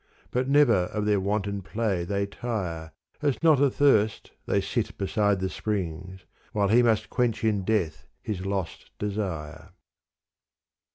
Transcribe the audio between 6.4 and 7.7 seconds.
While he must quench in